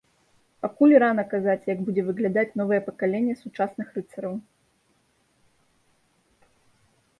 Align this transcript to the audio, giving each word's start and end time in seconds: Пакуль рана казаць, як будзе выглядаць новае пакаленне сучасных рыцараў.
Пакуль 0.65 0.93
рана 1.03 1.23
казаць, 1.33 1.65
як 1.73 1.83
будзе 1.89 2.01
выглядаць 2.07 2.55
новае 2.63 2.81
пакаленне 2.89 3.37
сучасных 3.43 3.93
рыцараў. 4.01 4.35